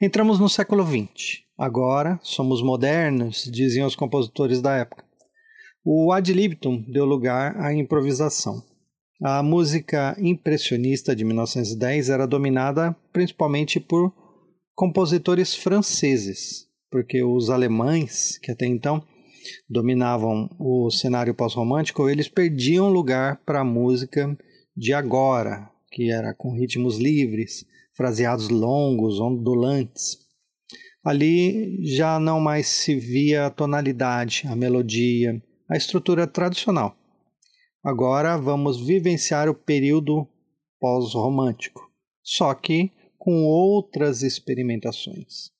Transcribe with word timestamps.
Entramos 0.00 0.38
no 0.38 0.48
século 0.48 0.86
XX. 0.86 1.42
Agora 1.58 2.20
somos 2.22 2.62
modernos, 2.62 3.50
diziam 3.52 3.84
os 3.84 3.96
compositores 3.96 4.62
da 4.62 4.76
época. 4.76 5.04
O 5.84 6.12
ad 6.12 6.32
libitum 6.32 6.84
deu 6.88 7.04
lugar 7.04 7.60
à 7.60 7.74
improvisação. 7.74 8.62
A 9.20 9.42
música 9.42 10.16
impressionista 10.20 11.16
de 11.16 11.24
1910 11.24 12.10
era 12.10 12.28
dominada 12.28 12.96
principalmente 13.12 13.80
por 13.80 14.14
compositores 14.72 15.56
franceses, 15.56 16.68
porque 16.88 17.24
os 17.24 17.50
alemães, 17.50 18.38
que 18.38 18.52
até 18.52 18.66
então 18.66 19.02
dominavam 19.68 20.48
o 20.60 20.92
cenário 20.92 21.34
pós-romântico, 21.34 22.08
eles 22.08 22.28
perdiam 22.28 22.88
lugar 22.88 23.42
para 23.44 23.62
a 23.62 23.64
música 23.64 24.38
de 24.76 24.92
agora, 24.92 25.68
que 25.90 26.12
era 26.12 26.32
com 26.32 26.54
ritmos 26.54 26.98
livres, 26.98 27.66
fraseados 27.98 28.48
longos, 28.48 29.18
ondulantes. 29.18 30.18
Ali 31.04 31.84
já 31.84 32.20
não 32.20 32.38
mais 32.38 32.68
se 32.68 32.94
via 32.94 33.46
a 33.46 33.50
tonalidade, 33.50 34.44
a 34.46 34.54
melodia, 34.54 35.42
a 35.68 35.76
estrutura 35.76 36.24
tradicional. 36.24 36.96
Agora 37.84 38.36
vamos 38.36 38.86
vivenciar 38.86 39.48
o 39.48 39.54
período 39.54 40.28
pós-romântico, 40.78 41.90
só 42.22 42.54
que 42.54 42.92
com 43.18 43.44
outras 43.44 44.22
experimentações. 44.22 45.50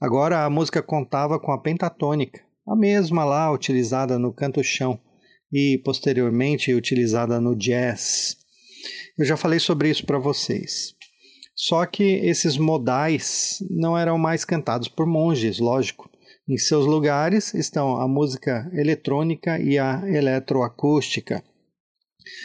Agora 0.00 0.44
a 0.44 0.50
música 0.50 0.80
contava 0.80 1.40
com 1.40 1.50
a 1.50 1.60
pentatônica, 1.60 2.40
a 2.68 2.76
mesma 2.76 3.24
lá 3.24 3.50
utilizada 3.52 4.16
no 4.16 4.32
canto-chão 4.32 5.00
e 5.52 5.78
posteriormente 5.84 6.72
utilizada 6.72 7.40
no 7.40 7.56
jazz. 7.56 8.36
Eu 9.18 9.24
já 9.24 9.36
falei 9.36 9.58
sobre 9.58 9.90
isso 9.90 10.06
para 10.06 10.18
vocês. 10.18 10.97
Só 11.60 11.84
que 11.86 12.04
esses 12.04 12.56
modais 12.56 13.60
não 13.68 13.98
eram 13.98 14.16
mais 14.16 14.44
cantados 14.44 14.86
por 14.86 15.08
monges, 15.08 15.58
lógico. 15.58 16.08
Em 16.48 16.56
seus 16.56 16.86
lugares 16.86 17.52
estão 17.52 18.00
a 18.00 18.06
música 18.06 18.70
eletrônica 18.72 19.58
e 19.58 19.76
a 19.76 20.00
eletroacústica. 20.06 21.42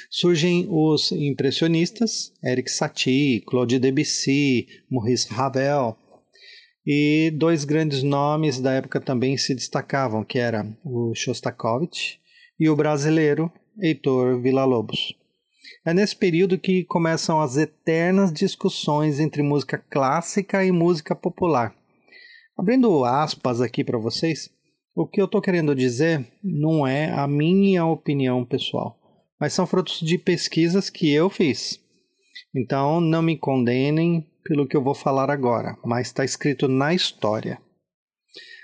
Surgem 0.09 0.65
os 0.67 1.11
impressionistas, 1.11 2.33
Eric 2.43 2.71
Satie, 2.71 3.41
Claude 3.41 3.77
Debussy, 3.77 4.65
Maurice 4.89 5.31
Ravel, 5.31 5.95
e 6.83 7.31
dois 7.35 7.65
grandes 7.65 8.01
nomes 8.01 8.59
da 8.59 8.73
época 8.73 8.99
também 8.99 9.37
se 9.37 9.53
destacavam, 9.53 10.23
que 10.23 10.39
era 10.39 10.65
o 10.83 11.13
Shostakovich 11.13 12.19
e 12.59 12.67
o 12.67 12.75
brasileiro 12.75 13.51
Heitor 13.79 14.41
Villa-Lobos. 14.41 15.13
É 15.85 15.93
nesse 15.93 16.15
período 16.15 16.57
que 16.57 16.85
começam 16.85 17.41
as 17.41 17.57
eternas 17.57 18.31
discussões 18.31 19.19
entre 19.19 19.43
música 19.43 19.77
clássica 19.77 20.63
e 20.63 20.71
música 20.71 21.13
popular. 21.13 21.75
Abrindo 22.57 23.03
aspas 23.03 23.59
aqui 23.59 23.83
para 23.83 23.97
vocês, 23.97 24.49
o 24.95 25.05
que 25.05 25.19
eu 25.19 25.25
estou 25.25 25.41
querendo 25.41 25.75
dizer 25.75 26.25
não 26.41 26.87
é 26.87 27.11
a 27.11 27.27
minha 27.27 27.85
opinião 27.85 28.45
pessoal, 28.45 28.97
mas 29.37 29.51
são 29.51 29.67
frutos 29.67 29.99
de 29.99 30.17
pesquisas 30.17 30.89
que 30.89 31.11
eu 31.11 31.29
fiz. 31.29 31.77
Então 32.55 33.01
não 33.01 33.21
me 33.21 33.37
condenem 33.37 34.25
pelo 34.45 34.65
que 34.65 34.77
eu 34.77 34.83
vou 34.83 34.95
falar 34.95 35.29
agora, 35.29 35.77
mas 35.83 36.07
está 36.07 36.23
escrito 36.23 36.69
na 36.69 36.93
história. 36.93 37.59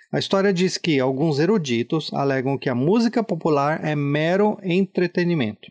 A 0.10 0.20
história 0.20 0.54
diz 0.54 0.78
que 0.78 1.02
alguns 1.02 1.38
eruditos 1.38 2.14
alegam 2.14 2.58
que 2.58 2.70
a 2.70 2.76
música 2.76 3.22
popular 3.22 3.84
é 3.84 3.94
mero 3.94 4.58
entretenimento 4.64 5.70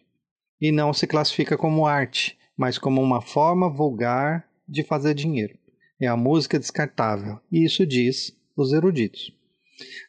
e 0.60 0.72
não 0.72 0.92
se 0.92 1.06
classifica 1.06 1.56
como 1.56 1.86
arte, 1.86 2.36
mas 2.56 2.78
como 2.78 3.00
uma 3.00 3.20
forma 3.20 3.70
vulgar 3.70 4.48
de 4.68 4.82
fazer 4.82 5.14
dinheiro. 5.14 5.56
É 6.00 6.06
a 6.06 6.16
música 6.16 6.58
descartável, 6.58 7.40
e 7.50 7.64
isso 7.64 7.86
diz 7.86 8.36
os 8.56 8.72
eruditos. 8.72 9.32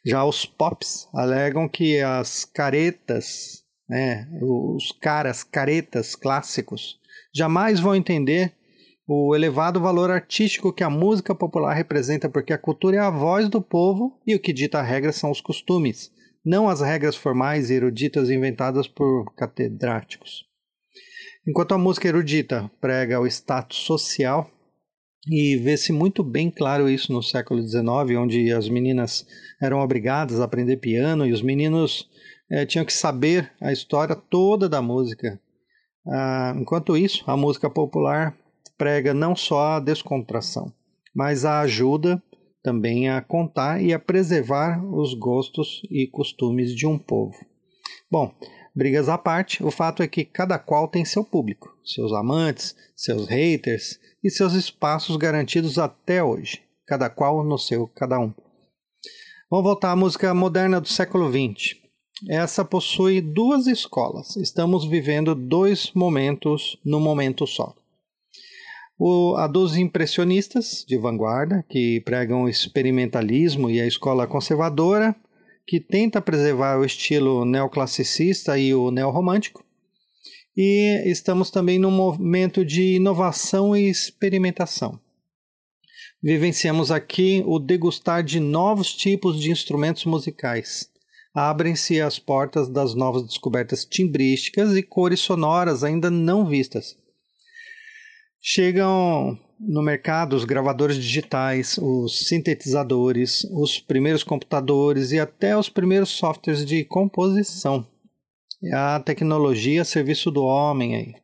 Já 0.04 0.24
os 0.24 0.44
pops 0.44 1.08
alegam 1.14 1.68
que 1.68 2.00
as 2.00 2.44
caretas, 2.44 3.64
né, 3.88 4.28
os 4.42 4.92
caras 4.92 5.44
caretas 5.44 6.14
clássicos, 6.14 6.98
jamais 7.34 7.78
vão 7.78 7.94
entender 7.94 8.52
o 9.06 9.34
elevado 9.34 9.80
valor 9.80 10.10
artístico 10.10 10.72
que 10.72 10.84
a 10.84 10.90
música 10.90 11.34
popular 11.34 11.74
representa, 11.74 12.28
porque 12.28 12.52
a 12.52 12.58
cultura 12.58 12.96
é 12.96 13.00
a 13.00 13.10
voz 13.10 13.48
do 13.48 13.60
povo 13.60 14.16
e 14.24 14.34
o 14.34 14.40
que 14.40 14.52
dita 14.52 14.78
a 14.78 14.82
regra 14.82 15.12
são 15.12 15.30
os 15.30 15.40
costumes, 15.40 16.12
não 16.44 16.68
as 16.68 16.80
regras 16.80 17.16
formais 17.16 17.70
e 17.70 17.74
eruditas 17.74 18.30
inventadas 18.30 18.88
por 18.88 19.32
catedráticos. 19.34 20.44
Enquanto 21.46 21.72
a 21.72 21.78
música 21.78 22.08
erudita 22.08 22.70
prega 22.80 23.20
o 23.20 23.26
status 23.26 23.78
social, 23.78 24.50
e 25.28 25.56
vê-se 25.56 25.92
muito 25.92 26.22
bem 26.22 26.50
claro 26.50 26.88
isso 26.88 27.12
no 27.12 27.22
século 27.22 27.62
XIX, 27.62 28.18
onde 28.18 28.52
as 28.52 28.68
meninas 28.68 29.26
eram 29.60 29.80
obrigadas 29.80 30.40
a 30.40 30.44
aprender 30.44 30.78
piano 30.78 31.26
e 31.26 31.32
os 31.32 31.42
meninos 31.42 32.08
eh, 32.50 32.64
tinham 32.64 32.84
que 32.84 32.92
saber 32.92 33.52
a 33.60 33.70
história 33.70 34.16
toda 34.16 34.68
da 34.68 34.80
música. 34.80 35.38
Ah, 36.06 36.54
enquanto 36.56 36.96
isso, 36.96 37.22
a 37.26 37.36
música 37.36 37.68
popular 37.68 38.34
prega 38.78 39.12
não 39.12 39.36
só 39.36 39.74
a 39.74 39.80
descontração, 39.80 40.72
mas 41.14 41.44
a 41.44 41.60
ajuda 41.60 42.22
também 42.62 43.08
a 43.08 43.20
contar 43.20 43.82
e 43.82 43.92
a 43.92 43.98
preservar 43.98 44.84
os 44.84 45.14
gostos 45.14 45.82
e 45.90 46.06
costumes 46.06 46.74
de 46.74 46.86
um 46.86 46.98
povo. 46.98 47.34
Bom, 48.10 48.34
brigas 48.74 49.08
à 49.08 49.16
parte, 49.16 49.64
o 49.64 49.70
fato 49.70 50.02
é 50.02 50.08
que 50.08 50.24
cada 50.24 50.58
qual 50.58 50.88
tem 50.88 51.04
seu 51.04 51.24
público, 51.24 51.74
seus 51.84 52.12
amantes, 52.12 52.74
seus 52.96 53.28
haters 53.28 53.98
e 54.22 54.30
seus 54.30 54.52
espaços 54.52 55.16
garantidos 55.16 55.78
até 55.78 56.22
hoje, 56.22 56.62
cada 56.86 57.08
qual 57.08 57.44
no 57.44 57.58
seu 57.58 57.88
cada 57.88 58.18
um. 58.18 58.32
Vamos 59.50 59.64
voltar 59.64 59.92
à 59.92 59.96
música 59.96 60.32
moderna 60.34 60.80
do 60.80 60.88
século 60.88 61.30
XX. 61.30 61.80
Essa 62.28 62.64
possui 62.64 63.20
duas 63.20 63.66
escolas. 63.66 64.36
Estamos 64.36 64.84
vivendo 64.84 65.34
dois 65.34 65.90
momentos 65.92 66.78
no 66.84 67.00
momento 67.00 67.46
só. 67.46 67.74
O, 69.02 69.34
a 69.36 69.46
dos 69.46 69.78
impressionistas 69.78 70.84
de 70.86 70.98
vanguarda, 70.98 71.64
que 71.70 72.02
pregam 72.02 72.42
o 72.42 72.48
experimentalismo 72.50 73.70
e 73.70 73.80
a 73.80 73.86
escola 73.86 74.26
conservadora, 74.26 75.16
que 75.66 75.80
tenta 75.80 76.20
preservar 76.20 76.78
o 76.78 76.84
estilo 76.84 77.46
neoclassicista 77.46 78.58
e 78.58 78.74
o 78.74 78.90
neorromântico. 78.90 79.64
E 80.54 81.02
estamos 81.06 81.50
também 81.50 81.78
num 81.78 81.90
momento 81.90 82.62
de 82.62 82.96
inovação 82.96 83.74
e 83.74 83.88
experimentação. 83.88 85.00
Vivenciamos 86.22 86.90
aqui 86.90 87.42
o 87.46 87.58
degustar 87.58 88.22
de 88.22 88.38
novos 88.38 88.92
tipos 88.92 89.40
de 89.40 89.50
instrumentos 89.50 90.04
musicais. 90.04 90.90
Abrem-se 91.32 92.02
as 92.02 92.18
portas 92.18 92.68
das 92.68 92.94
novas 92.94 93.26
descobertas 93.26 93.82
timbrísticas 93.82 94.76
e 94.76 94.82
cores 94.82 95.20
sonoras 95.20 95.82
ainda 95.82 96.10
não 96.10 96.44
vistas 96.44 97.00
Chegam 98.42 99.38
no 99.60 99.82
mercado 99.82 100.34
os 100.34 100.46
gravadores 100.46 100.96
digitais, 100.96 101.76
os 101.76 102.26
sintetizadores, 102.26 103.44
os 103.52 103.78
primeiros 103.78 104.24
computadores 104.24 105.12
e 105.12 105.20
até 105.20 105.54
os 105.54 105.68
primeiros 105.68 106.08
softwares 106.08 106.64
de 106.64 106.82
composição. 106.82 107.86
É 108.64 108.74
a 108.74 108.98
tecnologia 108.98 109.82
a 109.82 109.84
serviço 109.84 110.30
do 110.30 110.42
homem 110.42 110.96
aí. 110.96 111.14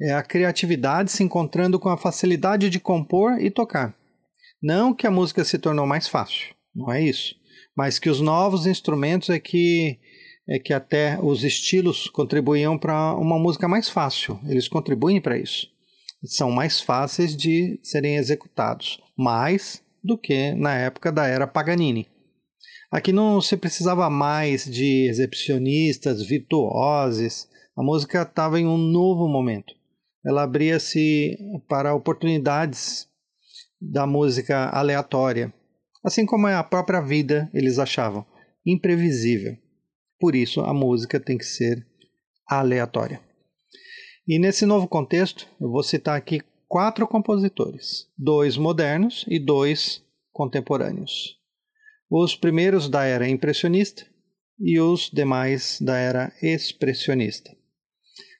É 0.00 0.12
a 0.12 0.22
criatividade 0.22 1.10
se 1.10 1.24
encontrando 1.24 1.80
com 1.80 1.88
a 1.88 1.96
facilidade 1.96 2.70
de 2.70 2.78
compor 2.78 3.40
e 3.40 3.50
tocar. 3.50 3.92
Não 4.62 4.94
que 4.94 5.06
a 5.06 5.10
música 5.10 5.44
se 5.44 5.58
tornou 5.58 5.84
mais 5.86 6.06
fácil, 6.06 6.54
não 6.72 6.92
é 6.92 7.02
isso. 7.02 7.34
Mas 7.76 7.98
que 7.98 8.08
os 8.08 8.20
novos 8.20 8.66
instrumentos 8.66 9.30
é 9.30 9.40
que 9.40 9.98
é 10.48 10.60
que 10.60 10.72
até 10.72 11.18
os 11.20 11.42
estilos 11.42 12.08
contribuíam 12.08 12.78
para 12.78 13.16
uma 13.16 13.36
música 13.36 13.66
mais 13.66 13.88
fácil. 13.88 14.38
Eles 14.46 14.68
contribuem 14.68 15.20
para 15.20 15.36
isso 15.36 15.74
são 16.24 16.50
mais 16.50 16.80
fáceis 16.80 17.36
de 17.36 17.78
serem 17.82 18.16
executados, 18.16 19.00
mais 19.16 19.82
do 20.02 20.16
que 20.16 20.52
na 20.52 20.74
época 20.74 21.12
da 21.12 21.26
era 21.26 21.46
Paganini. 21.46 22.08
Aqui 22.90 23.12
não 23.12 23.40
se 23.40 23.56
precisava 23.56 24.08
mais 24.08 24.64
de 24.64 25.08
excepcionistas, 25.08 26.24
virtuosos, 26.24 27.48
a 27.76 27.82
música 27.82 28.22
estava 28.22 28.58
em 28.58 28.66
um 28.66 28.78
novo 28.78 29.28
momento. 29.28 29.74
Ela 30.24 30.44
abria-se 30.44 31.36
para 31.68 31.94
oportunidades 31.94 33.06
da 33.80 34.06
música 34.06 34.70
aleatória, 34.70 35.52
assim 36.04 36.24
como 36.24 36.48
é 36.48 36.54
a 36.54 36.64
própria 36.64 37.00
vida, 37.00 37.50
eles 37.52 37.78
achavam, 37.78 38.24
imprevisível. 38.64 39.56
Por 40.18 40.34
isso 40.34 40.60
a 40.62 40.72
música 40.72 41.20
tem 41.20 41.36
que 41.36 41.44
ser 41.44 41.86
aleatória. 42.48 43.20
E 44.28 44.38
nesse 44.38 44.66
novo 44.66 44.88
contexto, 44.88 45.46
eu 45.60 45.70
vou 45.70 45.82
citar 45.82 46.16
aqui 46.16 46.40
quatro 46.66 47.06
compositores, 47.06 48.08
dois 48.18 48.56
modernos 48.56 49.24
e 49.28 49.38
dois 49.38 50.02
contemporâneos. 50.32 51.36
Os 52.10 52.34
primeiros 52.34 52.88
da 52.88 53.04
era 53.04 53.28
impressionista 53.28 54.04
e 54.58 54.80
os 54.80 55.10
demais 55.10 55.78
da 55.80 55.96
era 55.96 56.32
expressionista. 56.42 57.56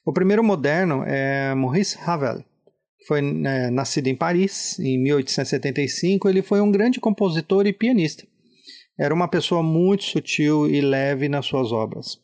O 0.05 0.11
primeiro 0.11 0.43
moderno 0.43 1.03
é 1.03 1.53
Maurice 1.55 1.97
Ravel, 1.97 2.43
foi 3.07 3.19
é, 3.19 3.71
nascido 3.71 4.07
em 4.07 4.15
Paris 4.15 4.77
em 4.79 5.01
1875. 5.01 6.27
Ele 6.27 6.41
foi 6.41 6.59
um 6.59 6.69
grande 6.69 6.99
compositor 6.99 7.65
e 7.65 7.71
pianista. 7.71 8.27
Era 8.99 9.13
uma 9.13 9.29
pessoa 9.29 9.63
muito 9.63 10.03
sutil 10.03 10.67
e 10.67 10.81
leve 10.81 11.29
nas 11.29 11.45
suas 11.45 11.71
obras. 11.71 12.19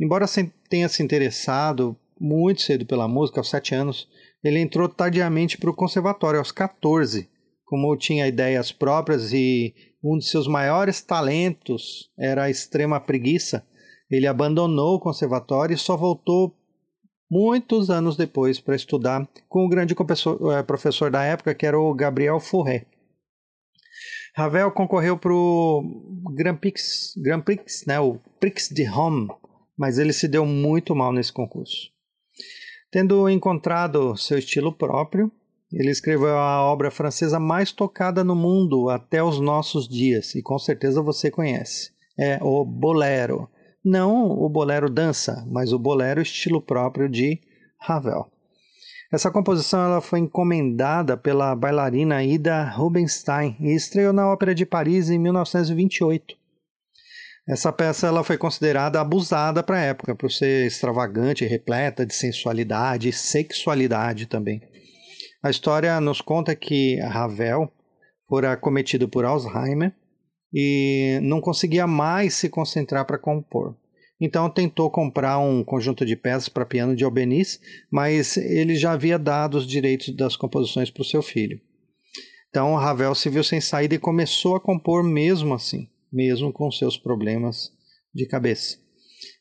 Embora 0.00 0.26
tenha 0.68 0.88
se 0.88 1.02
interessado 1.02 1.96
muito 2.20 2.62
cedo 2.62 2.86
pela 2.86 3.08
música, 3.08 3.40
aos 3.40 3.48
sete 3.48 3.74
anos, 3.74 4.08
ele 4.42 4.60
entrou 4.60 4.88
tardiamente 4.88 5.58
para 5.58 5.70
o 5.70 5.74
conservatório, 5.74 6.38
aos 6.38 6.52
14. 6.52 7.28
Como 7.64 7.96
tinha 7.96 8.26
ideias 8.26 8.72
próprias 8.72 9.32
e 9.32 9.74
um 10.02 10.16
de 10.16 10.26
seus 10.26 10.46
maiores 10.46 11.02
talentos 11.02 12.10
era 12.18 12.44
a 12.44 12.50
extrema 12.50 13.00
preguiça, 13.00 13.66
ele 14.10 14.26
abandonou 14.26 14.96
o 14.96 15.00
conservatório 15.00 15.74
e 15.74 15.78
só 15.78 15.96
voltou 15.96 16.54
muitos 17.30 17.90
anos 17.90 18.16
depois 18.16 18.58
para 18.58 18.76
estudar 18.76 19.28
com 19.48 19.66
o 19.66 19.68
grande 19.68 19.94
eh, 19.94 20.62
professor 20.62 21.10
da 21.10 21.22
época, 21.22 21.54
que 21.54 21.66
era 21.66 21.78
o 21.78 21.92
Gabriel 21.92 22.40
Fauré. 22.40 22.86
Ravel 24.34 24.70
concorreu 24.70 25.18
para 25.18 25.32
o 25.32 25.82
Grand 26.34 26.56
Prix, 26.56 27.12
Grand 27.16 27.40
Prix, 27.40 27.84
né, 27.86 27.98
o 27.98 28.18
Prix 28.38 28.68
de 28.68 28.84
Rome, 28.84 29.28
mas 29.76 29.98
ele 29.98 30.12
se 30.12 30.28
deu 30.28 30.46
muito 30.46 30.94
mal 30.94 31.12
nesse 31.12 31.32
concurso. 31.32 31.90
Tendo 32.90 33.28
encontrado 33.28 34.16
seu 34.16 34.38
estilo 34.38 34.72
próprio, 34.72 35.30
ele 35.70 35.90
escreveu 35.90 36.38
a 36.38 36.62
obra 36.62 36.90
francesa 36.90 37.38
mais 37.38 37.70
tocada 37.70 38.24
no 38.24 38.34
mundo 38.34 38.88
até 38.88 39.22
os 39.22 39.38
nossos 39.38 39.86
dias, 39.86 40.34
e 40.34 40.42
com 40.42 40.58
certeza 40.58 41.02
você 41.02 41.30
conhece. 41.30 41.90
É 42.18 42.38
o 42.42 42.64
Bolero. 42.64 43.48
Não 43.84 44.30
o 44.30 44.48
bolero 44.48 44.90
dança, 44.90 45.46
mas 45.50 45.72
o 45.72 45.78
bolero 45.78 46.20
estilo 46.20 46.60
próprio 46.60 47.08
de 47.08 47.40
Ravel. 47.78 48.26
Essa 49.12 49.30
composição 49.30 49.84
ela 49.84 50.00
foi 50.00 50.18
encomendada 50.18 51.16
pela 51.16 51.54
bailarina 51.54 52.22
Ida 52.22 52.64
Rubinstein 52.70 53.56
e 53.60 53.74
estreou 53.74 54.12
na 54.12 54.30
Ópera 54.30 54.54
de 54.54 54.66
Paris 54.66 55.10
em 55.10 55.18
1928. 55.18 56.37
Essa 57.48 57.72
peça 57.72 58.06
ela 58.06 58.22
foi 58.22 58.36
considerada 58.36 59.00
abusada 59.00 59.62
para 59.62 59.78
a 59.78 59.82
época, 59.82 60.14
por 60.14 60.30
ser 60.30 60.66
extravagante, 60.66 61.46
repleta 61.46 62.04
de 62.04 62.14
sensualidade 62.14 63.08
e 63.08 63.12
sexualidade 63.12 64.26
também. 64.26 64.60
A 65.42 65.48
história 65.48 65.98
nos 65.98 66.20
conta 66.20 66.54
que 66.54 67.00
Ravel 67.00 67.72
fora 68.28 68.54
cometido 68.54 69.08
por 69.08 69.24
Alzheimer 69.24 69.94
e 70.52 71.18
não 71.22 71.40
conseguia 71.40 71.86
mais 71.86 72.34
se 72.34 72.50
concentrar 72.50 73.06
para 73.06 73.16
compor. 73.16 73.74
Então 74.20 74.50
tentou 74.50 74.90
comprar 74.90 75.38
um 75.38 75.64
conjunto 75.64 76.04
de 76.04 76.16
peças 76.16 76.50
para 76.50 76.66
piano 76.66 76.94
de 76.94 77.02
Albeniz, 77.02 77.58
mas 77.90 78.36
ele 78.36 78.74
já 78.74 78.92
havia 78.92 79.18
dado 79.18 79.56
os 79.56 79.66
direitos 79.66 80.14
das 80.14 80.36
composições 80.36 80.90
para 80.90 81.00
o 81.00 81.06
seu 81.06 81.22
filho. 81.22 81.58
Então 82.50 82.74
Ravel 82.74 83.14
se 83.14 83.30
viu 83.30 83.42
sem 83.42 83.58
saída 83.58 83.94
e 83.94 83.98
começou 83.98 84.54
a 84.54 84.60
compor 84.60 85.02
mesmo 85.02 85.54
assim 85.54 85.88
mesmo 86.12 86.52
com 86.52 86.70
seus 86.70 86.96
problemas 86.96 87.72
de 88.14 88.26
cabeça. 88.26 88.78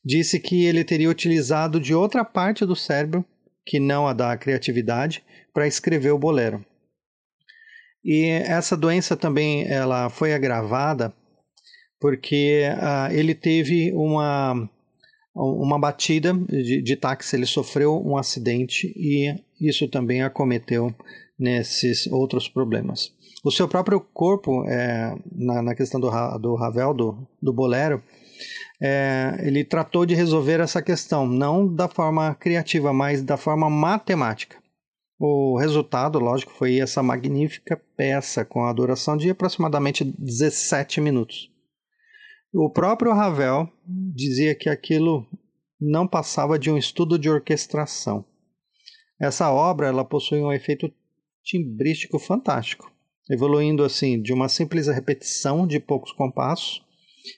Disse 0.04 0.40
que 0.40 0.66
ele 0.66 0.84
teria 0.84 1.10
utilizado 1.10 1.80
de 1.80 1.94
outra 1.94 2.24
parte 2.24 2.66
do 2.66 2.76
cérebro, 2.76 3.26
que 3.66 3.80
não 3.80 4.08
a 4.08 4.14
da 4.14 4.38
criatividade, 4.38 5.24
para 5.54 5.68
escrever 5.68 6.12
o 6.12 6.20
bolero. 6.20 6.66
E 8.04 8.26
essa 8.26 8.78
doença 8.78 9.18
também 9.18 9.68
ela 9.68 10.10
foi 10.10 10.34
agravada 10.34 11.14
porque 12.00 12.64
uh, 12.76 13.12
ele 13.12 13.34
teve 13.34 13.92
uma, 13.94 14.70
uma 15.36 15.80
batida 15.80 16.34
de, 16.34 16.82
de 16.82 16.96
táxi, 16.96 17.36
ele 17.36 17.46
sofreu 17.46 18.02
um 18.06 18.16
acidente 18.16 18.94
e 18.96 19.36
isso 19.60 19.88
também 19.88 20.22
acometeu 20.22 20.96
nesses 21.38 22.08
outros 22.08 22.48
problemas 22.48 23.12
o 23.48 23.52
seu 23.52 23.68
próprio 23.68 24.02
corpo, 24.02 24.66
é, 24.68 25.16
na, 25.32 25.62
na, 25.62 25.76
questão 25.76 26.00
do, 26.00 26.10
do 26.38 26.56
Ravel, 26.56 26.94
do, 26.94 27.28
do 27.42 27.54
Bolero, 27.54 28.04
é, 28.82 29.38
ele 29.40 29.64
tratou 29.64 30.06
de 30.06 30.14
resolver 30.14 30.60
essa 30.60 30.82
questão, 30.82 31.26
não 31.26 31.74
da 31.74 31.88
forma 31.88 32.36
criativa, 32.36 32.92
mas 32.92 33.24
da 33.24 33.38
forma 33.38 33.70
matemática. 33.70 34.58
O 35.20 35.58
resultado, 35.58 36.20
lógico, 36.20 36.52
foi 36.52 36.80
essa 36.80 37.02
magnífica 37.02 37.82
peça 37.96 38.44
com 38.46 38.66
a 38.66 38.74
duração 38.74 39.16
de 39.16 39.30
aproximadamente 39.30 40.04
17 40.04 41.02
minutos. 41.02 41.50
O 42.54 42.70
próprio 42.70 43.14
Ravel 43.14 43.68
dizia 44.14 44.54
que 44.54 44.70
aquilo 44.70 45.26
não 45.80 46.08
passava 46.08 46.60
de 46.60 46.70
um 46.70 46.78
estudo 46.78 47.18
de 47.18 47.30
orquestração. 47.30 48.26
Essa 49.20 49.52
obra 49.52 49.88
ela 49.88 50.06
possui 50.06 50.40
um 50.40 50.52
efeito 50.52 50.92
timbrístico 51.44 52.20
fantástico 52.20 52.92
evoluindo 53.30 53.84
assim 53.84 54.22
de 54.22 54.34
uma 54.34 54.50
simples 54.50 54.88
repetição 54.88 55.68
de 55.68 55.80
poucos 55.80 56.12
compassos, 56.12 56.84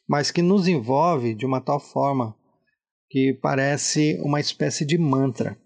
mas 0.08 0.32
que 0.32 0.42
nos 0.42 0.68
envolve 0.68 1.34
de 1.34 1.46
uma 1.46 1.60
tal 1.60 1.80
forma 1.80 2.36
que 3.10 3.34
parece 3.42 4.20
uma 4.22 4.40
espécie 4.40 4.86
de 4.86 4.98
mantra. 4.98 5.58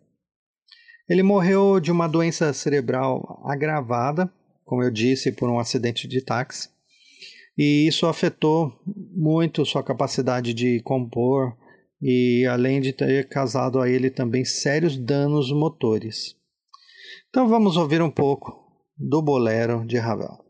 Ele 1.10 1.22
morreu 1.22 1.80
de 1.80 1.92
uma 1.92 2.08
doença 2.08 2.54
cerebral 2.54 3.42
agravada, 3.46 4.32
como 4.64 4.82
eu 4.82 4.90
disse, 4.90 5.32
por 5.32 5.50
um 5.50 5.60
acidente 5.60 6.08
de 6.08 6.22
táxi, 6.22 6.70
e 7.58 7.86
isso 7.88 8.08
afetou 8.08 8.74
muito 8.86 9.66
sua 9.66 9.84
capacidade 9.84 10.54
de 10.54 10.80
compor 10.82 11.56
e 12.02 12.46
além 12.48 12.82
de 12.82 12.92
ter 12.92 13.28
causado 13.28 13.80
a 13.80 13.90
ele 13.90 14.10
também 14.10 14.44
sérios 14.44 14.98
danos 14.98 15.52
motores. 15.52 16.36
Então 17.30 17.48
vamos 17.48 17.78
ouvir 17.78 18.02
um 18.02 18.10
pouco 18.10 18.63
do 18.98 19.22
Bolero 19.22 19.86
de 19.86 19.98
Ravel. 19.98 20.43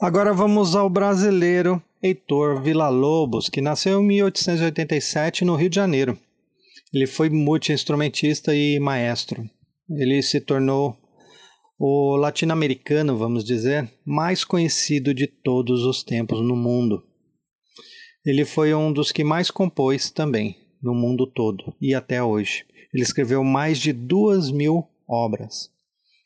Agora 0.00 0.34
vamos 0.34 0.74
ao 0.74 0.90
brasileiro 0.90 1.80
Heitor 2.02 2.60
Villa-Lobos, 2.60 3.48
que 3.48 3.60
nasceu 3.60 4.00
em 4.00 4.06
1887 4.06 5.44
no 5.44 5.54
Rio 5.54 5.70
de 5.70 5.76
Janeiro. 5.76 6.18
Ele 6.92 7.06
foi 7.06 7.30
multi-instrumentista 7.30 8.52
e 8.52 8.80
maestro. 8.80 9.48
Ele 9.88 10.20
se 10.20 10.40
tornou 10.40 10.96
o 11.78 12.16
latino-americano, 12.16 13.16
vamos 13.16 13.44
dizer, 13.44 13.88
mais 14.04 14.44
conhecido 14.44 15.14
de 15.14 15.28
todos 15.28 15.84
os 15.84 16.02
tempos 16.02 16.40
no 16.40 16.56
mundo. 16.56 17.00
Ele 18.26 18.44
foi 18.44 18.74
um 18.74 18.92
dos 18.92 19.12
que 19.12 19.22
mais 19.22 19.48
compôs 19.48 20.10
também, 20.10 20.56
no 20.82 20.92
mundo 20.92 21.24
todo 21.24 21.72
e 21.80 21.94
até 21.94 22.20
hoje. 22.20 22.66
Ele 22.92 23.04
escreveu 23.04 23.44
mais 23.44 23.78
de 23.78 23.92
duas 23.92 24.50
mil 24.50 24.88
obras. 25.08 25.73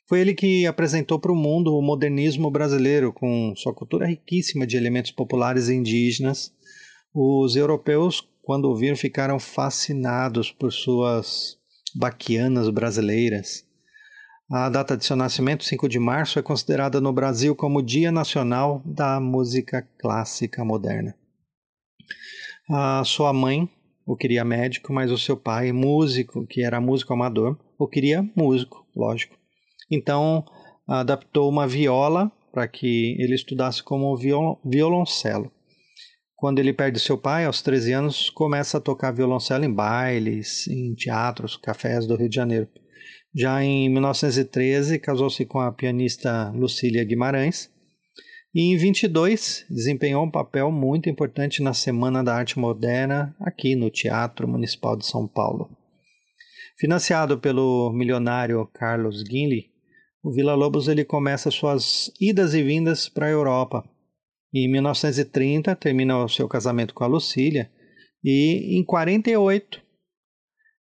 Foi 0.09 0.21
ele 0.21 0.35
que 0.35 0.67
apresentou 0.67 1.19
para 1.19 1.31
o 1.31 1.37
mundo 1.37 1.77
o 1.77 1.83
modernismo 1.83 2.51
brasileiro, 2.51 3.13
com 3.13 3.53
sua 3.55 3.75
cultura 3.75 4.07
riquíssima 4.07 4.67
de 4.67 4.77
elementos 4.77 5.11
populares 5.11 5.69
indígenas. 5.69 6.51
Os 7.13 7.57
europeus, 7.57 8.27
quando 8.43 8.65
ouviram, 8.65 8.97
ficaram 8.97 9.39
fascinados 9.39 10.51
por 10.51 10.73
suas 10.73 11.59
baquianas 11.95 12.71
brasileiras. 12.71 13.67
A 14.51 14.71
data 14.71 14.97
de 14.97 15.05
seu 15.05 15.15
nascimento, 15.15 15.63
5 15.63 15.87
de 15.87 15.99
março, 15.99 16.39
é 16.39 16.43
considerada 16.43 17.03
no 17.03 17.13
Brasil 17.13 17.55
como 17.55 17.83
Dia 17.83 18.11
Nacional 18.11 18.83
da 18.87 19.21
Música 19.21 19.87
Clássica 19.99 20.65
Moderna. 20.65 21.15
A 22.71 23.05
sua 23.05 23.31
mãe 23.35 23.69
o 24.07 24.17
queria 24.17 24.43
médico, 24.43 24.91
mas 24.91 25.11
o 25.11 25.19
seu 25.19 25.37
pai, 25.37 25.71
músico, 25.71 26.47
que 26.47 26.63
era 26.63 26.81
músico 26.81 27.13
amador, 27.13 27.59
o 27.79 27.87
queria 27.87 28.27
músico, 28.35 28.87
lógico. 28.97 29.37
Então 29.91 30.45
adaptou 30.87 31.49
uma 31.49 31.67
viola 31.67 32.31
para 32.53 32.67
que 32.67 33.17
ele 33.19 33.35
estudasse 33.35 33.83
como 33.83 34.17
violoncelo. 34.65 35.53
Quando 36.35 36.61
ele 36.61 36.73
perde 36.73 37.01
seu 37.01 37.19
pai, 37.19 37.45
aos 37.45 37.63
13 37.63 37.93
anos, 37.93 38.31
começa 38.31 38.79
a 38.79 38.81
tocar 38.81 39.11
violoncelo 39.11 39.65
em 39.65 39.73
bailes, 39.73 40.69
em 40.69 40.95
teatros, 40.95 41.57
cafés 41.57 42.07
do 42.07 42.15
Rio 42.15 42.29
de 42.29 42.37
Janeiro. 42.37 42.69
Já 43.35 43.63
em 43.63 43.89
1913, 43.89 44.99
casou-se 44.99 45.45
com 45.45 45.59
a 45.59 45.73
pianista 45.73 46.51
Lucília 46.51 47.05
Guimarães. 47.05 47.69
E 48.55 48.73
em 48.73 48.77
22, 48.77 49.67
desempenhou 49.69 50.25
um 50.25 50.31
papel 50.31 50.71
muito 50.71 51.11
importante 51.11 51.63
na 51.63 51.75
Semana 51.75 52.23
da 52.23 52.35
Arte 52.35 52.59
Moderna, 52.59 53.37
aqui 53.41 53.75
no 53.75 53.91
Teatro 53.91 54.49
Municipal 54.49 54.97
de 54.97 55.07
São 55.07 55.27
Paulo. 55.27 55.69
Financiado 56.79 57.39
pelo 57.39 57.93
milionário 57.93 58.65
Carlos 58.73 59.23
Guinle, 59.23 59.67
o 60.23 60.33
Vila 60.33 60.55
Lobos 60.55 60.89
ele 60.89 61.05
começa 61.05 61.51
suas 61.51 62.11
idas 62.21 62.55
e 62.55 62.63
vindas 62.63 63.09
para 63.09 63.27
a 63.27 63.31
Europa. 63.31 63.85
Em 64.53 64.71
1930 64.71 65.77
termina 65.77 66.25
o 66.25 66.29
seu 66.29 66.49
casamento 66.49 66.95
com 66.95 67.05
a 67.05 67.07
Lucília 67.07 67.71
e 68.25 68.79
em 68.79 68.85
48 68.85 69.87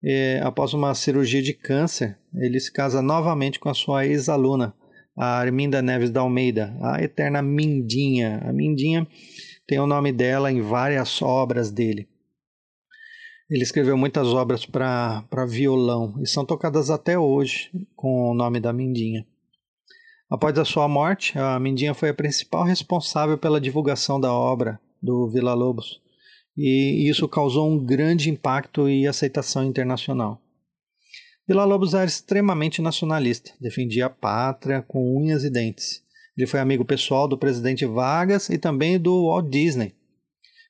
é, 0.03 0.41
após 0.43 0.73
uma 0.73 0.93
cirurgia 0.93 1.41
de 1.41 1.53
câncer, 1.53 2.17
ele 2.35 2.59
se 2.59 2.71
casa 2.71 3.01
novamente 3.01 3.57
com 3.57 3.69
a 3.69 3.73
sua 3.73 4.05
ex-aluna, 4.05 4.75
a 5.17 5.39
Arminda 5.39 5.81
Neves 5.81 6.11
da 6.11 6.19
Almeida, 6.19 6.75
a 6.81 7.01
eterna 7.01 7.41
Mindinha. 7.41 8.41
A 8.43 8.51
Mindinha 8.51 9.07
tem 9.65 9.79
o 9.79 9.87
nome 9.87 10.11
dela 10.11 10.51
em 10.51 10.61
várias 10.61 11.21
obras 11.21 11.71
dele. 11.71 12.09
Ele 13.53 13.61
escreveu 13.61 13.95
muitas 13.95 14.29
obras 14.29 14.65
para 14.65 15.45
violão 15.47 16.15
e 16.19 16.27
são 16.27 16.43
tocadas 16.43 16.89
até 16.89 17.19
hoje 17.19 17.69
com 17.95 18.31
o 18.31 18.33
nome 18.33 18.59
da 18.59 18.73
Mindinha. 18.73 19.27
Após 20.27 20.57
a 20.57 20.65
sua 20.65 20.87
morte, 20.87 21.37
a 21.37 21.59
Mindinha 21.59 21.93
foi 21.93 22.09
a 22.09 22.15
principal 22.15 22.63
responsável 22.63 23.37
pela 23.37 23.61
divulgação 23.61 24.19
da 24.19 24.33
obra 24.33 24.81
do 24.99 25.29
Vila 25.29 25.53
Lobos 25.53 26.01
e 26.57 27.07
isso 27.07 27.29
causou 27.29 27.69
um 27.69 27.77
grande 27.77 28.27
impacto 28.27 28.89
e 28.89 29.05
aceitação 29.05 29.63
internacional. 29.63 30.41
Vila 31.47 31.63
Lobos 31.63 31.93
era 31.93 32.05
extremamente 32.05 32.81
nacionalista, 32.81 33.51
defendia 33.61 34.07
a 34.07 34.09
pátria 34.09 34.81
com 34.81 35.15
unhas 35.15 35.43
e 35.43 35.51
dentes. 35.51 36.01
Ele 36.35 36.47
foi 36.47 36.59
amigo 36.59 36.83
pessoal 36.83 37.27
do 37.27 37.37
presidente 37.37 37.85
Vargas 37.85 38.49
e 38.49 38.57
também 38.57 38.99
do 38.99 39.27
Walt 39.27 39.47
Disney. 39.47 39.93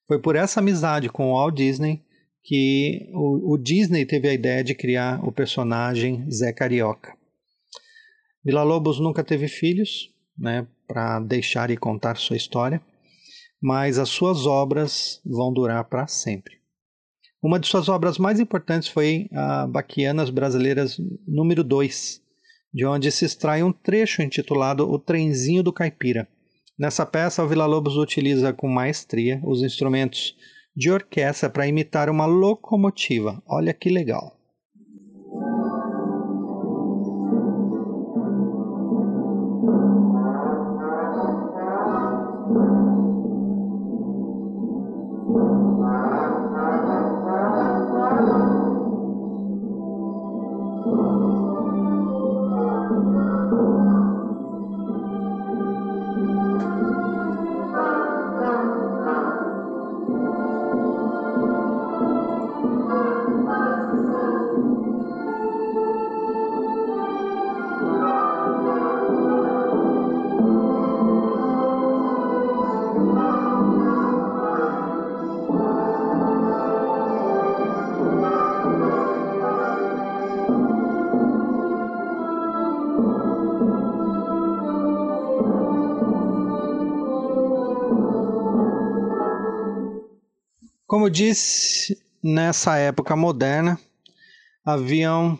Foi 0.05 0.19
por 0.19 0.35
essa 0.35 0.59
amizade 0.59 1.07
com 1.07 1.31
o 1.31 1.37
Walt 1.37 1.55
Disney 1.55 2.03
que 2.43 3.09
o, 3.13 3.53
o 3.53 3.57
Disney 3.57 4.05
teve 4.05 4.27
a 4.27 4.33
ideia 4.33 4.63
de 4.63 4.75
criar 4.75 5.23
o 5.25 5.31
personagem 5.31 6.29
Zé 6.29 6.51
Carioca. 6.51 7.15
Vila 8.43 8.63
Lobos 8.63 8.99
nunca 8.99 9.23
teve 9.23 9.47
filhos, 9.47 10.11
né, 10.37 10.67
para 10.87 11.19
deixar 11.19 11.71
e 11.71 11.77
contar 11.77 12.17
sua 12.17 12.35
história 12.35 12.81
mas 13.63 13.97
as 13.97 14.09
suas 14.09 14.45
obras 14.45 15.21
vão 15.25 15.53
durar 15.53 15.85
para 15.85 16.05
sempre. 16.05 16.55
Uma 17.41 17.57
de 17.57 17.65
suas 17.65 17.87
obras 17.87 18.17
mais 18.17 18.37
importantes 18.37 18.89
foi 18.89 19.29
a 19.31 19.65
Baquianas 19.65 20.29
Brasileiras 20.29 20.97
número 21.25 21.63
2, 21.63 22.21
de 22.73 22.85
onde 22.85 23.09
se 23.09 23.23
extrai 23.23 23.63
um 23.63 23.71
trecho 23.71 24.21
intitulado 24.21 24.89
O 24.91 24.99
Trenzinho 24.99 25.63
do 25.63 25.71
Caipira. 25.71 26.27
Nessa 26.77 27.05
peça, 27.05 27.41
o 27.41 27.47
Vila 27.47 27.65
Lobos 27.65 27.95
utiliza 27.95 28.51
com 28.51 28.67
maestria 28.67 29.39
os 29.45 29.63
instrumentos 29.63 30.35
de 30.75 30.91
orquestra 30.91 31.49
para 31.49 31.67
imitar 31.67 32.09
uma 32.09 32.25
locomotiva. 32.25 33.41
Olha 33.47 33.73
que 33.73 33.89
legal! 33.89 34.37
Como 90.93 91.09
disse, 91.09 91.97
nessa 92.21 92.77
época 92.77 93.15
moderna 93.15 93.79
haviam 94.63 95.39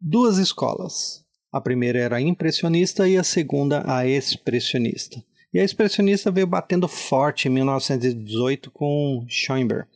duas 0.00 0.38
escolas. 0.38 1.22
A 1.52 1.60
primeira 1.60 1.98
era 1.98 2.16
a 2.16 2.20
impressionista 2.22 3.06
e 3.06 3.18
a 3.18 3.22
segunda 3.22 3.84
a 3.86 4.06
expressionista. 4.06 5.22
E 5.52 5.60
a 5.60 5.62
expressionista 5.62 6.30
veio 6.30 6.46
batendo 6.46 6.88
forte 6.88 7.48
em 7.48 7.50
1918 7.50 8.70
com 8.70 9.26
Schoenberg. 9.28 9.86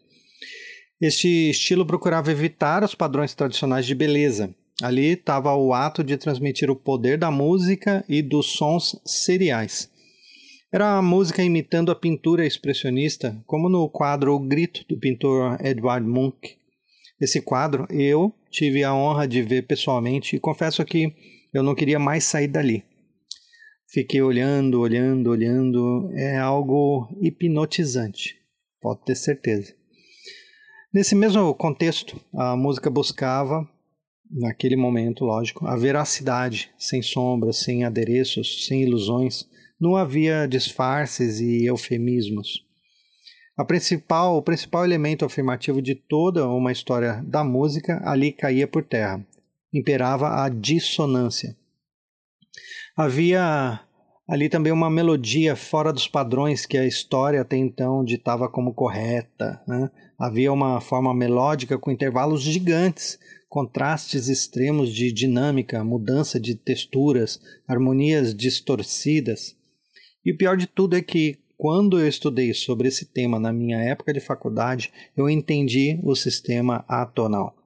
Este 1.01 1.49
estilo 1.49 1.87
procurava 1.87 2.31
evitar 2.31 2.85
os 2.85 2.95
padrões 2.95 3.33
tradicionais 3.33 3.87
de 3.87 3.95
beleza. 3.95 4.55
Ali 4.83 5.13
estava 5.13 5.57
o 5.57 5.73
ato 5.73 6.05
de 6.05 6.19
transmitir 6.19 6.71
o 6.71 6.77
poder 6.77 7.17
da 7.17 7.31
música 7.31 8.05
e 8.07 8.21
dos 8.21 8.53
sons 8.53 9.01
seriais. 9.07 9.91
Era 10.77 10.99
a 10.99 11.01
música 11.01 11.43
imitando 11.43 11.91
a 11.91 11.95
pintura 11.95 12.45
expressionista, 12.45 13.43
como 13.47 13.67
no 13.67 13.89
quadro 13.89 14.35
O 14.35 14.39
Grito, 14.39 14.85
do 14.87 14.99
pintor 14.99 15.57
Edvard 15.65 16.07
Munch. 16.07 16.59
Esse 17.19 17.41
quadro 17.41 17.87
eu 17.89 18.31
tive 18.51 18.85
a 18.85 18.95
honra 18.95 19.27
de 19.27 19.41
ver 19.41 19.67
pessoalmente 19.67 20.37
e 20.37 20.39
confesso 20.39 20.85
que 20.85 21.15
eu 21.51 21.63
não 21.63 21.75
queria 21.75 21.99
mais 21.99 22.25
sair 22.25 22.49
dali. 22.49 22.85
Fiquei 23.89 24.21
olhando, 24.21 24.79
olhando, 24.79 25.31
olhando. 25.31 26.11
É 26.13 26.37
algo 26.37 27.09
hipnotizante, 27.23 28.37
pode 28.79 29.03
ter 29.03 29.15
certeza. 29.15 29.75
Nesse 30.93 31.15
mesmo 31.15 31.55
contexto, 31.55 32.21
a 32.35 32.55
música 32.55 32.91
buscava, 32.91 33.67
naquele 34.31 34.77
momento, 34.77 35.25
lógico, 35.25 35.67
a 35.67 35.75
veracidade, 35.75 36.71
sem 36.77 37.01
sombras, 37.01 37.61
sem 37.65 37.83
adereços, 37.83 38.67
sem 38.67 38.83
ilusões, 38.83 39.49
não 39.81 39.97
havia 39.97 40.47
disfarces 40.47 41.41
e 41.41 41.67
eufemismos. 41.67 42.65
A 43.57 43.65
principal, 43.65 44.37
o 44.37 44.43
principal 44.43 44.85
elemento 44.85 45.25
afirmativo 45.25 45.81
de 45.81 45.95
toda 45.95 46.47
uma 46.49 46.73
história 46.73 47.23
da 47.27 47.43
música 47.43 48.03
ali 48.05 48.31
caía 48.31 48.67
por 48.67 48.85
terra. 48.85 49.25
Imperava 49.73 50.45
a 50.45 50.49
dissonância. 50.49 51.57
Havia 52.95 53.81
ali 54.29 54.49
também 54.49 54.73
uma 54.73 54.91
melodia 54.91 55.55
fora 55.55 55.93
dos 55.93 56.09
padrões 56.09 56.67
que 56.67 56.77
a 56.77 56.87
história 56.87 57.41
até 57.41 57.57
então 57.57 58.05
ditava 58.05 58.49
como 58.49 58.75
correta. 58.75 59.63
Né? 59.67 59.91
Havia 60.19 60.53
uma 60.53 60.81
forma 60.81 61.15
melódica 61.15 61.79
com 61.79 61.91
intervalos 61.91 62.43
gigantes, 62.43 63.19
contrastes 63.49 64.29
extremos 64.29 64.93
de 64.93 65.13
dinâmica, 65.13 65.85
mudança 65.85 66.41
de 66.41 66.55
texturas, 66.55 67.41
harmonias 67.67 68.35
distorcidas. 68.35 69.57
E 70.27 70.33
o 70.33 70.37
pior 70.37 70.57
de 70.57 70.67
tudo 70.67 70.97
é 70.97 71.01
que 71.01 71.39
quando 71.57 72.01
eu 72.01 72.09
estudei 72.09 72.53
sobre 72.53 72.89
esse 72.89 73.07
tema 73.07 73.39
na 73.39 73.53
minha 73.53 73.79
época 73.79 74.13
de 74.13 74.19
faculdade, 74.19 74.93
eu 75.17 75.31
entendi 75.31 76.01
o 76.03 76.17
sistema 76.17 76.85
atonal. 76.89 77.57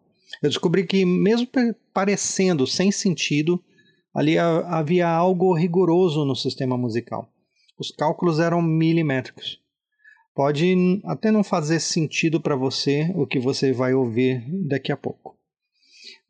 Eu 0.42 0.50
descobri 0.50 0.86
que, 0.86 1.02
mesmo 1.06 1.48
parecendo 1.92 2.66
sem 2.66 2.92
sentido, 2.92 3.58
ali 4.14 4.38
havia 4.38 5.08
algo 5.08 5.54
rigoroso 5.54 6.22
no 6.26 6.36
sistema 6.36 6.76
musical. 6.76 7.32
Os 7.78 7.90
cálculos 7.90 8.38
eram 8.38 8.60
milimétricos. 8.60 9.58
Pode 10.34 11.00
até 11.04 11.30
não 11.30 11.42
fazer 11.42 11.80
sentido 11.80 12.42
para 12.42 12.54
você 12.54 13.10
o 13.14 13.26
que 13.26 13.40
você 13.40 13.72
vai 13.72 13.94
ouvir 13.94 14.44
daqui 14.68 14.92
a 14.92 14.96
pouco. 14.98 15.34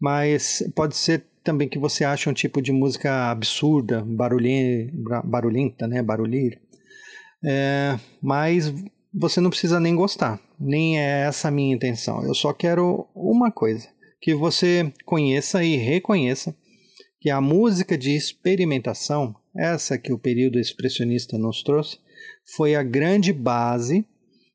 Mas 0.00 0.62
pode 0.76 0.96
ser 0.96 1.26
também 1.42 1.68
que 1.68 1.78
você 1.78 2.04
acha 2.04 2.30
um 2.30 2.34
tipo 2.34 2.60
de 2.60 2.72
música 2.72 3.30
absurda, 3.30 4.04
barulhenta, 4.04 5.86
né, 5.86 6.02
barulheira. 6.02 6.58
É, 7.44 7.98
mas 8.22 8.72
você 9.12 9.40
não 9.40 9.50
precisa 9.50 9.80
nem 9.80 9.94
gostar, 9.94 10.40
nem 10.58 11.00
é 11.00 11.22
essa 11.22 11.48
a 11.48 11.50
minha 11.50 11.74
intenção. 11.74 12.22
Eu 12.24 12.34
só 12.34 12.52
quero 12.52 13.08
uma 13.14 13.50
coisa, 13.50 13.88
que 14.20 14.34
você 14.34 14.92
conheça 15.04 15.64
e 15.64 15.76
reconheça 15.76 16.54
que 17.20 17.30
a 17.30 17.40
música 17.40 17.96
de 17.96 18.14
experimentação 18.14 19.34
essa 19.56 19.98
que 19.98 20.12
o 20.12 20.18
período 20.18 20.58
expressionista 20.58 21.36
nos 21.36 21.62
trouxe, 21.62 21.98
foi 22.56 22.74
a 22.74 22.82
grande 22.82 23.32
base 23.32 24.04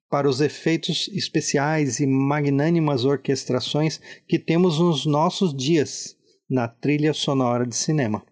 para 0.09 0.29
os 0.29 0.39
efeitos 0.39 1.09
especiais 1.09 1.99
e 1.99 2.07
magnânimas 2.07 3.03
orquestrações 3.03 3.99
que 4.27 4.39
temos 4.39 4.79
nos 4.79 5.05
nossos 5.05 5.53
dias 5.53 6.14
na 6.49 6.67
trilha 6.67 7.13
sonora 7.13 7.65
de 7.65 7.75
cinema. 7.75 8.23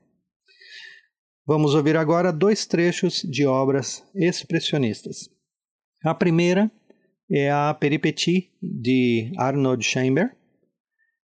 Vamos 1.45 1.75
ouvir 1.75 1.97
agora 1.97 2.31
dois 2.31 2.65
trechos 2.65 3.21
de 3.23 3.45
obras 3.45 4.03
expressionistas. 4.15 5.29
A 6.03 6.13
primeira 6.13 6.71
é 7.29 7.51
a 7.51 7.73
Peripetie 7.73 8.51
de 8.61 9.31
Arnold 9.37 9.83
Chamber 9.83 10.35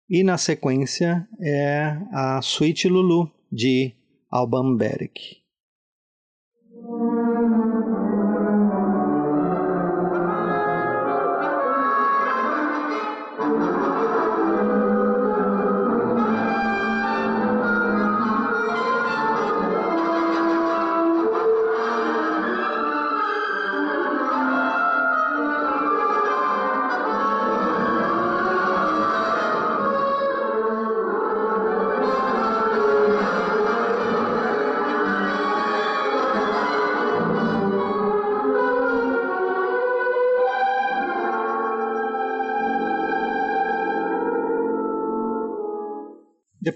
e 0.08 0.22
na 0.22 0.38
sequência 0.38 1.26
é 1.40 1.98
a 2.12 2.40
Suite 2.42 2.88
Lulu 2.88 3.30
de 3.50 3.94
Alban 4.30 4.76
Berg. 4.76 5.45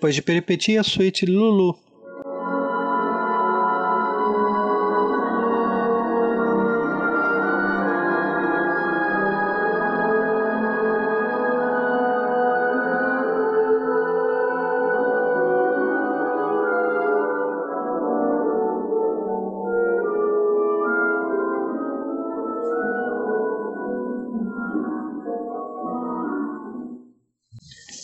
Depois 0.01 0.15
de 0.15 0.23
Peripetia, 0.23 0.81
a 0.81 0.83
suíte 0.83 1.27
Lulu. 1.27 1.79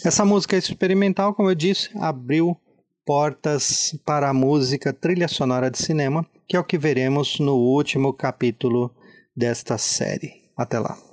Essa 0.07 0.25
música 0.25 0.57
experimental, 0.57 1.35
como 1.35 1.51
eu 1.51 1.55
disse, 1.57 1.91
abriu 1.99 2.57
portas 3.05 3.99
para 4.05 4.31
a 4.31 4.33
música 4.33 4.93
trilha 4.93 5.27
sonora 5.27 5.69
de 5.69 5.79
cinema, 5.79 6.25
que 6.47 6.57
é 6.57 6.61
o 6.61 6.65
que 6.65 6.79
veremos 6.79 7.41
no 7.41 7.57
último 7.57 8.13
capítulo 8.13 8.95
desta 9.37 9.77
série. 9.77 10.49
Até 10.57 10.79
lá. 10.79 11.06